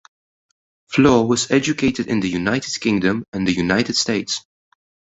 [0.91, 4.43] Flohr was educated in the United Kingdom and the United States.